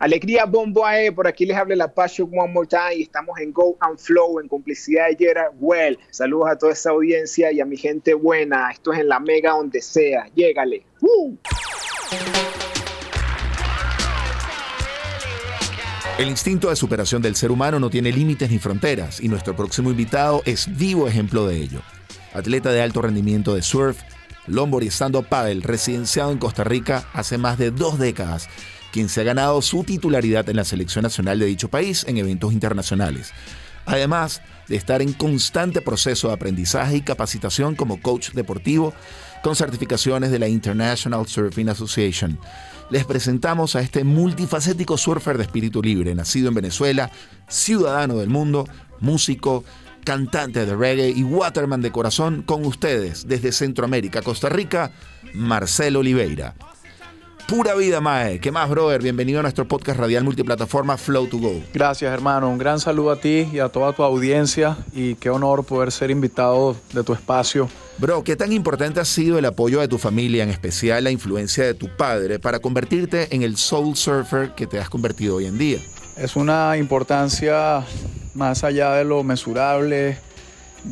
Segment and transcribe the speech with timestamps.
[0.00, 3.52] Alegría Bombo AE, por aquí les habla la Passion One More Time y estamos en
[3.52, 5.98] Go and Flow en complicidad de Gerard Well.
[6.08, 8.70] Saludos a toda esa audiencia y a mi gente buena.
[8.70, 10.26] Esto es en la Mega donde sea.
[10.34, 10.86] Llégale.
[16.16, 19.90] El instinto de superación del ser humano no tiene límites ni fronteras y nuestro próximo
[19.90, 21.82] invitado es vivo ejemplo de ello.
[22.32, 24.00] Atleta de alto rendimiento de surf,
[24.46, 28.48] longboard y stand-up paddle, residenciado en Costa Rica hace más de dos décadas
[28.92, 32.52] quien se ha ganado su titularidad en la selección nacional de dicho país en eventos
[32.52, 33.32] internacionales.
[33.86, 38.94] Además de estar en constante proceso de aprendizaje y capacitación como coach deportivo
[39.42, 42.38] con certificaciones de la International Surfing Association.
[42.90, 47.10] Les presentamos a este multifacético surfer de espíritu libre, nacido en Venezuela,
[47.48, 48.68] ciudadano del mundo,
[49.00, 49.64] músico,
[50.04, 54.92] cantante de reggae y waterman de corazón, con ustedes desde Centroamérica, Costa Rica,
[55.34, 56.54] Marcelo Oliveira.
[57.50, 58.38] Pura vida, Mae.
[58.38, 59.02] ¿Qué más, brother?
[59.02, 61.60] Bienvenido a nuestro podcast radial multiplataforma Flow to Go.
[61.74, 62.48] Gracias, hermano.
[62.48, 64.78] Un gran saludo a ti y a toda tu audiencia.
[64.92, 67.68] Y qué honor poder ser invitado de tu espacio.
[67.98, 71.64] Bro, ¿qué tan importante ha sido el apoyo de tu familia, en especial la influencia
[71.64, 75.58] de tu padre, para convertirte en el soul surfer que te has convertido hoy en
[75.58, 75.78] día?
[76.16, 77.84] Es una importancia
[78.34, 80.18] más allá de lo mesurable.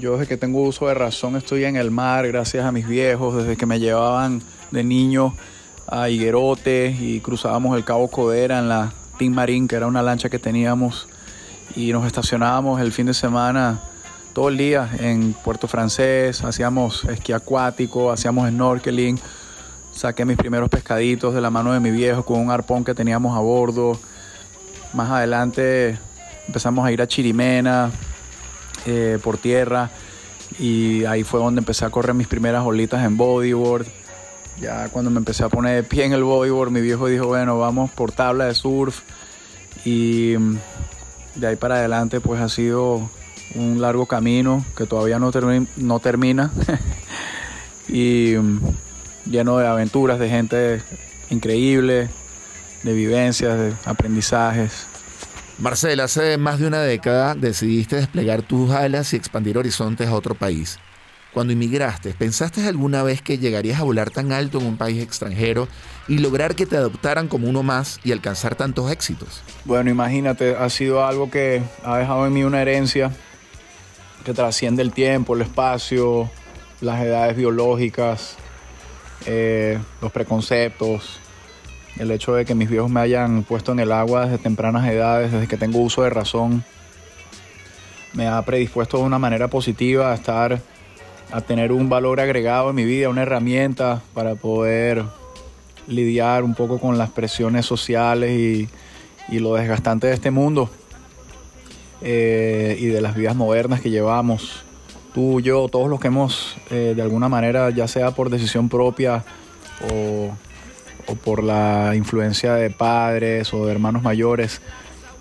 [0.00, 3.36] Yo desde que tengo uso de razón estoy en el mar, gracias a mis viejos,
[3.36, 4.42] desde que me llevaban
[4.72, 5.34] de niño
[5.90, 10.28] a Higuerote y cruzábamos el Cabo Codera en la Team Marine, que era una lancha
[10.28, 11.08] que teníamos,
[11.74, 13.80] y nos estacionábamos el fin de semana
[14.32, 19.18] todo el día en Puerto Francés, hacíamos esquí acuático, hacíamos snorkeling,
[19.92, 23.36] saqué mis primeros pescaditos de la mano de mi viejo con un arpón que teníamos
[23.36, 23.98] a bordo.
[24.92, 25.98] Más adelante
[26.46, 27.90] empezamos a ir a Chirimena
[28.86, 29.90] eh, por tierra
[30.60, 33.86] y ahí fue donde empecé a correr mis primeras olitas en bodyboard.
[34.60, 37.58] Ya cuando me empecé a poner de pie en el bodyboard, mi viejo dijo, bueno,
[37.58, 39.02] vamos por tabla de surf.
[39.84, 40.56] Y mm,
[41.36, 43.08] de ahí para adelante pues ha sido
[43.54, 45.30] un largo camino que todavía no,
[45.76, 46.50] no termina.
[47.88, 48.60] y mm,
[49.30, 50.82] lleno de aventuras, de gente
[51.30, 52.08] increíble,
[52.82, 54.86] de vivencias, de aprendizajes.
[55.58, 60.34] Marcela, hace más de una década decidiste desplegar tus alas y expandir horizontes a otro
[60.34, 60.78] país.
[61.32, 65.68] Cuando inmigraste, ¿pensaste alguna vez que llegarías a volar tan alto en un país extranjero
[66.08, 69.42] y lograr que te adoptaran como uno más y alcanzar tantos éxitos?
[69.64, 73.10] Bueno, imagínate, ha sido algo que ha dejado en mí una herencia
[74.24, 76.30] que trasciende el tiempo, el espacio,
[76.80, 78.36] las edades biológicas,
[79.26, 81.20] eh, los preconceptos,
[81.98, 85.30] el hecho de que mis viejos me hayan puesto en el agua desde tempranas edades,
[85.30, 86.64] desde que tengo uso de razón,
[88.14, 90.60] me ha predispuesto de una manera positiva a estar
[91.30, 95.04] a tener un valor agregado en mi vida, una herramienta para poder
[95.86, 98.68] lidiar un poco con las presiones sociales y,
[99.38, 100.70] lo desgastante de este mundo
[102.00, 104.62] eh, y de las vidas modernas que llevamos.
[105.12, 109.24] Tú, yo, todos los que hemos, eh, de alguna manera, ya sea por decisión propia
[109.90, 110.34] o,
[111.24, 114.62] por la influencia de padres o de hermanos mayores,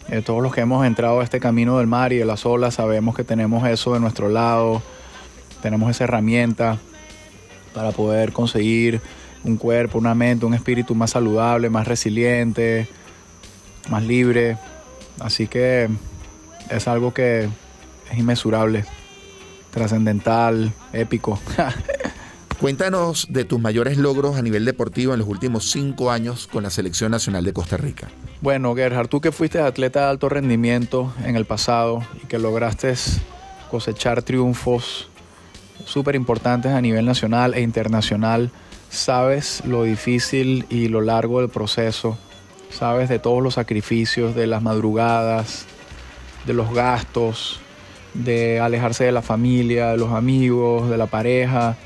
[0.09, 2.75] eh, todos los que hemos entrado a este camino del mar y de las olas
[2.75, 4.81] sabemos que tenemos eso de nuestro lado
[5.61, 6.77] tenemos esa herramienta
[7.73, 9.01] para poder conseguir
[9.43, 12.87] un cuerpo, una mente, un espíritu más saludable, más resiliente,
[13.89, 14.57] más libre.
[15.19, 15.89] Así que
[16.69, 17.49] es algo que
[18.11, 18.85] es inmesurable,
[19.71, 21.39] trascendental, épico.
[22.59, 26.71] Cuéntanos de tus mayores logros a nivel deportivo en los últimos cinco años con la
[26.71, 28.07] Selección Nacional de Costa Rica.
[28.41, 32.95] Bueno, Gerhard, tú que fuiste atleta de alto rendimiento en el pasado y que lograste
[33.69, 35.07] cosechar triunfos
[35.87, 38.51] súper importantes a nivel nacional e internacional.
[38.89, 42.17] Sabes lo difícil y lo largo del proceso.
[42.69, 45.65] Sabes de todos los sacrificios, de las madrugadas,
[46.45, 47.59] de los gastos,
[48.13, 51.77] de alejarse de la familia, de los amigos, de la pareja,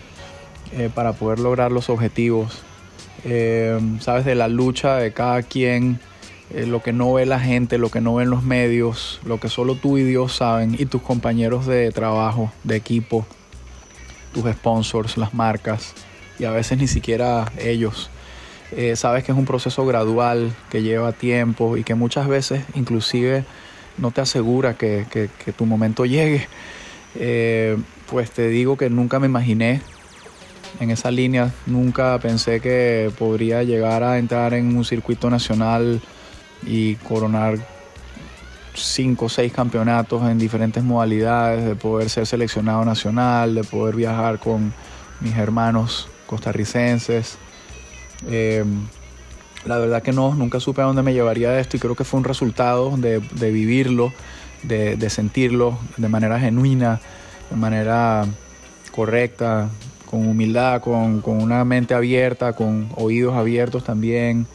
[0.74, 2.64] eh, para poder lograr los objetivos.
[3.24, 6.00] Eh, sabes de la lucha de cada quien,
[6.50, 9.48] eh, lo que no ve la gente, lo que no ven los medios, lo que
[9.48, 13.28] solo tú y Dios saben y tus compañeros de trabajo, de equipo
[14.34, 15.94] tus sponsors, las marcas
[16.40, 18.10] y a veces ni siquiera ellos.
[18.72, 23.44] Eh, sabes que es un proceso gradual, que lleva tiempo y que muchas veces inclusive
[23.98, 26.48] no te asegura que, tu momento llegue.
[27.16, 27.78] Eh,
[28.10, 29.82] pues te digo que nunca me imaginé
[30.80, 36.02] en esa línea, nunca pensé que podría llegar a entrar en un circuito nacional
[36.66, 37.60] y coronar
[38.76, 44.40] cinco o seis campeonatos en diferentes modalidades, de poder ser seleccionado nacional, de poder viajar
[44.40, 44.74] con
[45.20, 47.38] mis hermanos costarricenses.
[48.28, 48.64] Eh,
[49.66, 52.20] La verdad que no, nunca supe a dónde me llevaría esto y creo que fue
[52.20, 53.20] un resultado de,
[53.52, 54.12] vivirlo,
[54.64, 57.00] de, sentirlo de manera genuina,
[57.52, 58.26] de manera
[58.92, 59.70] correcta,
[60.10, 64.48] con humildad, con, una mente abierta, con oídos abiertos también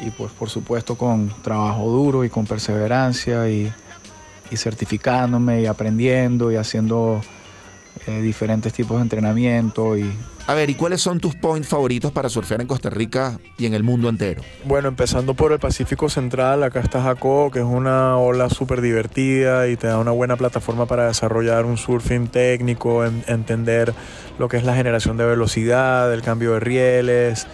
[0.00, 3.72] y pues por supuesto con trabajo duro y con perseverancia y,
[4.50, 7.20] y certificándome y aprendiendo y haciendo
[8.06, 10.12] eh, diferentes tipos de entrenamiento y...
[10.48, 13.74] A ver, ¿y cuáles son tus points favoritos para surfear en Costa Rica y en
[13.74, 14.42] el mundo entero?
[14.64, 19.68] Bueno, empezando por el Pacífico Central, acá está Jaco, que es una ola súper divertida
[19.68, 23.94] y te da una buena plataforma para desarrollar un surfing técnico, entender
[24.40, 27.46] lo que es la generación de velocidad, el cambio de rieles.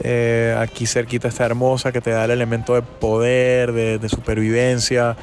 [0.00, 5.16] Eh, aquí cerquita está Hermosa, que te da el elemento de poder, de, supervivencia.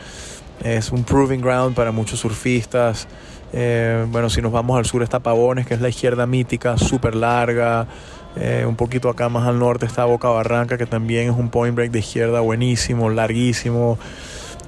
[0.63, 3.07] Es un proving ground para muchos surfistas.
[3.51, 7.15] Eh, bueno, si nos vamos al sur está Pavones, que es la izquierda mítica, súper
[7.15, 7.87] larga.
[8.35, 11.75] Eh, un poquito acá más al norte está Boca Barranca, que también es un point
[11.75, 13.99] break de izquierda buenísimo, larguísimo.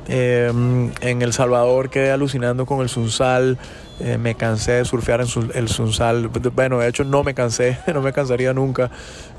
[0.07, 3.57] En El Salvador quedé alucinando con el Sunsal.
[4.19, 6.27] Me cansé de surfear en el Sunsal.
[6.27, 8.91] Bueno, de hecho no me cansé, no me cansaría nunca.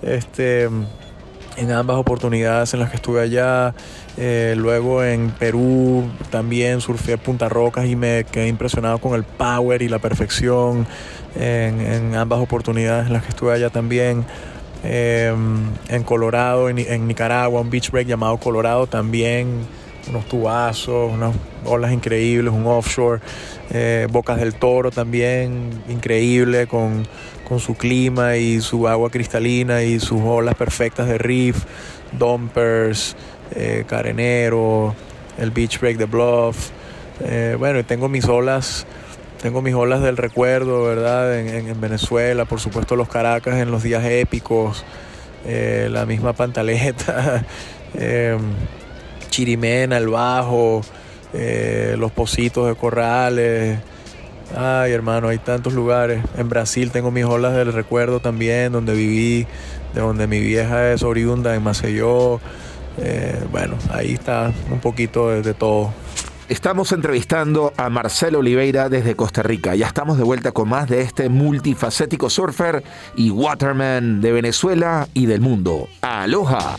[0.02, 0.68] Este,
[1.56, 3.74] en ambas oportunidades en las que estuve allá.
[4.16, 9.82] Eh, luego en Perú también surfé Punta Rocas y me quedé impresionado con el power
[9.82, 10.86] y la perfección
[11.34, 14.24] en, ambas oportunidades en las que estuve allá también.
[14.84, 19.66] Em, en Colorado, en, Nicaragua, un beach break llamado Colorado también,
[20.08, 23.20] unos tubazos, unas olas increíbles, un offshore,
[23.70, 27.06] eh, Bocas del Toro también, increíble, con
[27.46, 31.64] con su clima y su agua cristalina y sus olas perfectas de reef,
[32.18, 33.16] dumpers,
[33.54, 34.94] eh, carenero,
[35.38, 36.70] el beach break de bluff.
[37.20, 38.84] Eh, bueno, tengo mis olas,
[39.40, 41.38] tengo mis olas del recuerdo, ¿verdad?
[41.38, 44.84] En, Venezuela, por supuesto los Caracas en los días épicos,
[45.44, 47.44] eh, la misma pantaleta,
[47.94, 48.40] em,
[49.36, 50.80] Chirimena, el Bajo,
[51.98, 53.78] los Pocitos de Corrales.
[54.56, 56.24] Ay, hermano, hay tantos lugares.
[56.38, 59.46] En Brasil tengo mis olas del recuerdo también, donde viví,
[59.92, 62.40] de donde mi vieja es oriunda, en Maceió.
[62.96, 65.92] Eh, bueno, ahí está un poquito de, de todo.
[66.48, 69.74] Estamos entrevistando a Marcelo Oliveira desde Costa Rica.
[69.74, 72.82] Ya estamos de vuelta con más de este multifacético surfer
[73.16, 75.88] y waterman de Venezuela y del mundo.
[76.00, 76.76] ¡Aloha!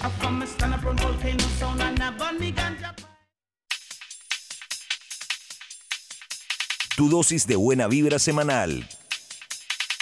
[6.97, 8.83] Tu dosis de buena vibra semanal.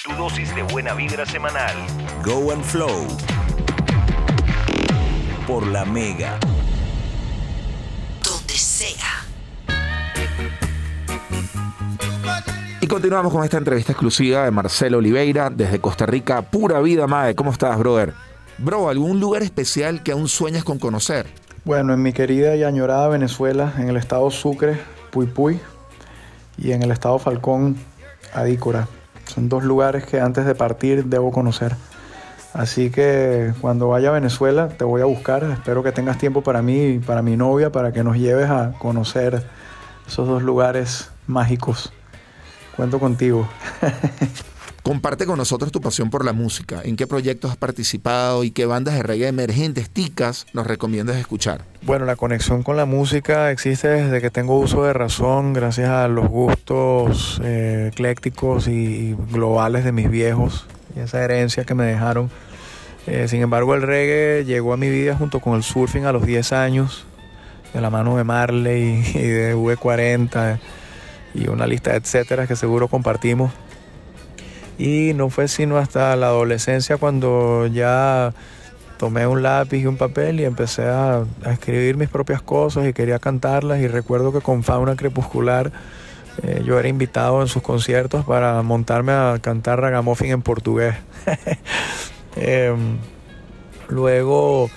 [0.06, 1.76] Tu dosis de buena vibra semanal.
[2.24, 3.06] Go and Flow.
[5.46, 6.40] Por la Mega.
[8.24, 9.26] Donde sea.
[12.80, 16.44] Y continuamos con esta entrevista exclusiva de Marcelo Oliveira desde Costa Rica.
[16.44, 17.36] Pura vida, Mae.
[17.36, 18.14] ¿Cómo estás, brother?
[18.58, 21.28] Bro, ¿algún lugar especial que aún sueñas con conocer?
[21.66, 24.80] Bueno, en mi querida y añorada Venezuela, en el estado Sucre,
[25.12, 25.60] Puy Puy,
[26.58, 27.78] y en el estado Falcón,
[28.34, 28.88] Adícora.
[29.26, 31.76] Son dos lugares que antes de partir debo conocer.
[32.54, 35.44] Así que cuando vaya a Venezuela te voy a buscar.
[35.44, 38.74] Espero que tengas tiempo para mí y para mi novia para que nos lleves a
[38.80, 39.46] conocer
[40.08, 41.92] esos dos lugares mágicos.
[42.76, 43.48] Cuento contigo.
[44.86, 48.68] Comparte con nosotros tu pasión por la música, en qué proyectos has participado y qué
[48.68, 51.62] bandas de reggae emergentes, ticas, nos recomiendas escuchar.
[51.82, 56.08] Bueno, la conexión con la música existe desde que tengo uso de razón, gracias a
[56.08, 62.30] los gustos eh, eclécticos y globales de mis viejos y esa herencia que me dejaron.
[63.08, 66.28] Eh, sin embargo, el reggae llegó a mi vida junto con el surfing a los
[66.28, 67.06] 10 años,
[67.74, 70.60] de la mano de Marley y de V40
[71.34, 73.52] y una lista de etcétera que seguro compartimos.
[74.78, 78.34] Y no fue sino hasta la adolescencia cuando ya
[78.98, 83.20] tomé un lápiz y un papel y empecé a, escribir mis propias cosas y quería
[83.20, 83.80] cantarlas.
[83.80, 85.72] Y recuerdo que con Fauna Crepuscular
[86.44, 90.96] eh, yo era invitado en sus conciertos para montarme a cantar ragamuffin en portugués.
[92.38, 92.98] Em,
[93.88, 94.70] luego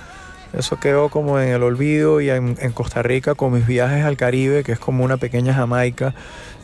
[0.52, 4.64] eso quedó como en el olvido y en, Costa Rica con mis viajes al Caribe,
[4.64, 6.14] que es como una pequeña Jamaica.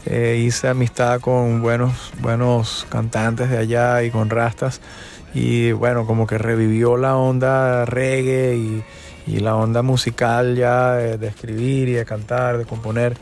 [0.06, 4.80] Eh, hice amistad con buenos, buenos cantantes de allá y con rastas.
[5.34, 8.84] Y bueno, como que revivió la onda reggae y,
[9.26, 13.16] la onda musical ya de, escribir y de cantar, de componer.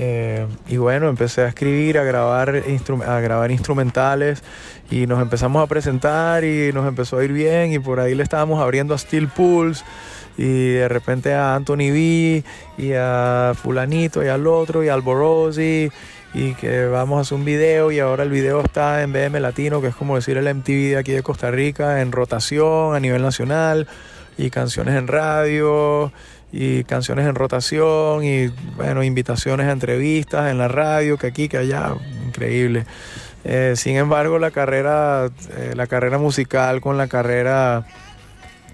[0.00, 2.62] Eh, y bueno, empecé a escribir, a grabar,
[3.04, 4.44] a grabar instrumentales
[4.92, 8.22] y nos empezamos a presentar y nos empezó a ir bien y por ahí le
[8.22, 9.82] estábamos abriendo a Steel Pulse
[10.36, 12.44] y de repente a Anthony B
[12.76, 15.90] y a fulanito y al otro y al Borosi
[16.32, 19.80] y que vamos a hacer un video y ahora el video está en BM Latino,
[19.80, 23.22] que es como decir el MTV de aquí de Costa Rica, en rotación a nivel
[23.22, 23.88] nacional.
[24.40, 26.12] y canciones en radio
[26.52, 31.58] y canciones en rotación y bueno, invitaciones a entrevistas en la radio, que aquí, que
[31.58, 31.94] allá,
[32.26, 32.86] increíble.
[33.44, 37.86] Eh, sin embargo, la carrera, eh, la carrera musical con la carrera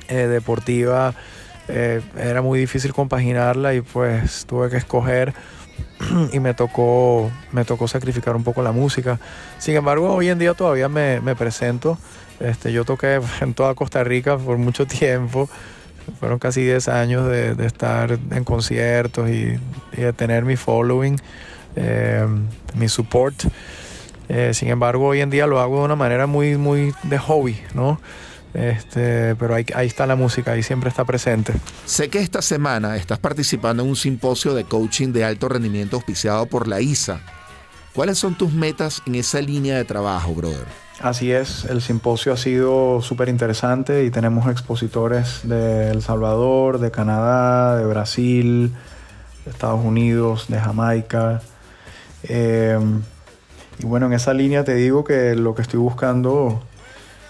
[0.09, 1.15] eh, deportiva
[1.67, 5.33] era muy difícil compaginarla y pues tuve que escoger
[6.33, 9.19] y me tocó, me tocó sacrificar un poco la música.
[9.59, 11.97] Sin embargo, hoy en día todavía me, me presento.
[12.41, 15.49] Este, yo toqué en toda Costa Rica por mucho tiempo.
[16.21, 19.59] Fueron casi 10 años de, estar en conciertos y,
[19.97, 21.17] de tener mi following,
[22.75, 23.45] mi support.
[24.29, 27.61] Eh, sin embargo, hoy en día lo hago de una manera muy, muy de hobby,
[27.75, 28.01] ¿no?
[28.55, 31.53] Este, pero ahí, ahí, está la música, ahí siempre está presente.
[31.87, 36.47] Sé que esta semana estás participando en un simposio de coaching de alto rendimiento auspiciado
[36.47, 37.21] por la ISA.
[37.95, 40.84] ¿Cuáles son tus metas en esa línea de trabajo, brother?
[41.01, 46.93] Así es, el simposio ha sido súper interesante y tenemos expositores de El Salvador, de
[46.93, 48.73] Canadá, de Brasil,
[49.45, 51.43] de Estados Unidos, de Jamaica.
[52.23, 52.79] Eh,
[53.81, 56.63] y bueno, en esa línea te digo que lo que estoy buscando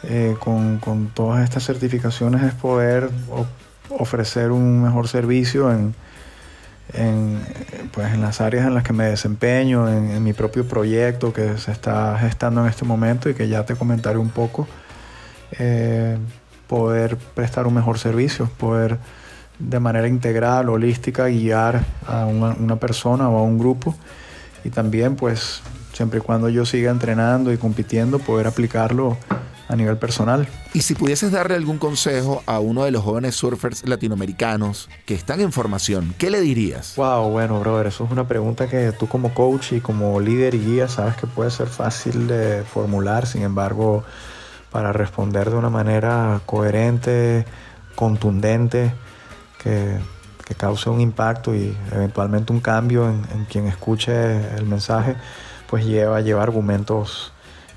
[0.02, 3.09] eh, con, con, todas estas certificaciones es poder
[3.88, 5.94] ofrecer un mejor servicio en,
[6.93, 7.41] en,
[7.93, 11.57] pues en las áreas en las que me desempeño, en, en, mi propio proyecto que
[11.59, 14.69] se está gestando en este momento y que ya te comentaré un poco.
[15.59, 16.19] Eh,
[16.67, 18.99] poder prestar un mejor servicio, poder
[19.59, 23.95] de manera integral, holística, guiar a una, una persona o a un grupo
[24.64, 25.62] y también pues
[25.93, 29.17] siempre y cuando yo siga entrenando y compitiendo, poder aplicarlo
[29.75, 30.49] a nivel personal.
[30.73, 35.40] Y si pudieses darle algún consejo a uno de los jóvenes surfers latinoamericanos que están
[35.40, 36.95] en formación, ¿qué le dirías?
[36.97, 40.61] Wow, bueno, brother, eso es una pregunta que tú como coach y como líder y
[40.61, 44.04] guía sabes que puede ser fácil de formular, sin embargo,
[44.71, 47.45] para responder de una manera coherente,
[47.95, 48.93] contundente,
[49.62, 49.99] que,
[50.47, 55.16] que cause un impacto y eventualmente un cambio en, en quien escuche el mensaje,
[55.69, 57.34] pues lleva, lleva argumentos,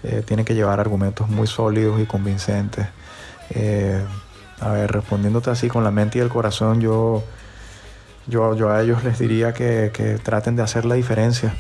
[0.08, 2.88] eh, tiene que llevar argumentos muy sólidos y convincentes.
[3.50, 4.02] Eh,
[4.60, 7.24] a ver, respondiéndote así con la mente y el corazón, yo,
[8.26, 11.54] yo, yo a ellos les diría que, que traten de hacer la diferencia,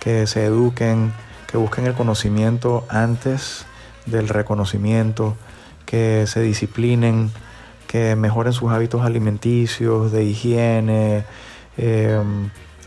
[0.00, 1.12] que se eduquen,
[1.46, 3.64] que busquen el conocimiento antes
[4.06, 5.36] del reconocimiento,
[5.86, 7.30] que se disciplinen,
[7.86, 11.24] que mejoren sus hábitos alimenticios, de higiene,
[11.76, 12.20] eh,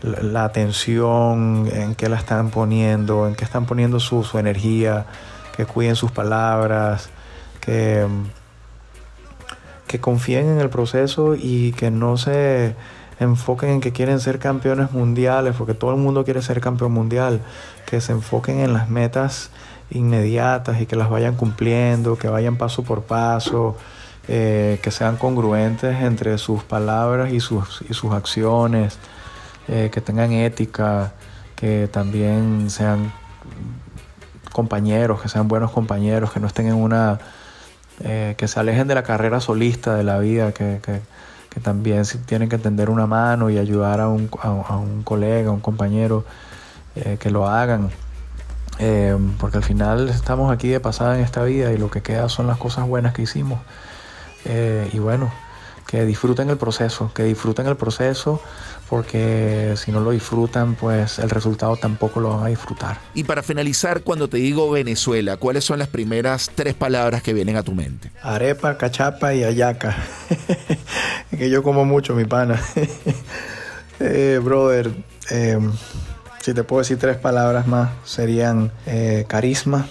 [0.02, 5.06] la atención, en qué la están poniendo, en qué están poniendo su, su energía,
[5.56, 7.10] que cuiden sus palabras,
[7.60, 8.06] que,
[9.86, 12.76] que confíen en el proceso y que no se
[13.18, 17.40] enfoquen en que quieren ser campeones mundiales, porque todo el mundo quiere ser campeón mundial,
[17.86, 19.50] que se enfoquen en las metas
[19.90, 23.76] inmediatas y que las vayan cumpliendo, que vayan paso por paso,
[24.28, 28.98] eh, que sean congruentes entre sus palabras y sus, y sus acciones
[29.68, 31.12] eh, que tengan ética,
[31.54, 33.12] que también sean
[34.52, 37.18] compañeros, que sean buenos compañeros, que no estén en una...
[38.00, 41.00] Eh, que se alejen de la carrera solista de la vida, que, que,
[41.50, 45.52] que también tienen que tender una mano y ayudar a un, a, un colega, a
[45.52, 46.24] un compañero,
[46.94, 47.90] eh, que lo hagan.
[49.40, 52.46] Porque al final estamos aquí de pasada en esta vida y lo que queda son
[52.46, 53.58] las cosas buenas que hicimos.
[54.92, 55.32] Y bueno,
[55.88, 58.40] que disfruten el proceso, que disfruten el proceso
[58.88, 62.98] porque si no lo disfrutan, pues el resultado tampoco lo van a disfrutar.
[63.14, 67.56] Y para finalizar, cuando te digo Venezuela, ¿cuáles son las primeras tres palabras que vienen
[67.56, 68.10] a tu mente?
[68.22, 69.96] Arepa, cachapa y ayaca.
[71.30, 72.60] que yo como mucho, mi pana.
[74.00, 74.90] eh, brother,
[75.30, 75.58] eh,
[76.40, 79.86] si te puedo decir tres palabras más, serían eh, carisma,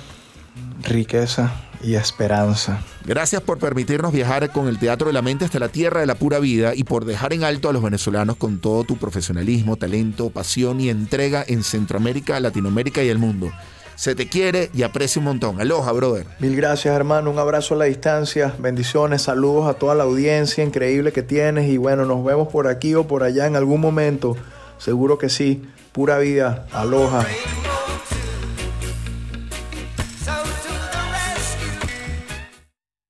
[0.82, 2.82] riqueza y esperanza.
[3.06, 6.16] Gracias por permitirnos viajar con el Teatro de la Mente hasta la tierra de la
[6.16, 10.30] pura vida y por dejar en alto a los venezolanos con todo tu profesionalismo, talento,
[10.30, 13.52] pasión y entrega en Centroamérica, Latinoamérica y el mundo.
[13.98, 15.60] Se te quiere y aprecia un montón.
[15.60, 16.28] Aloha, brother.
[16.38, 17.32] Mil gracias, hermano.
[17.32, 18.54] Un abrazo a la distancia.
[18.60, 21.68] Bendiciones, saludos a toda la audiencia increíble que tienes.
[21.68, 24.38] Y bueno, nos vemos por aquí o por allá en algún momento.
[24.78, 25.64] Seguro que sí.
[25.94, 26.68] Pura vida.
[26.74, 27.26] Aloha.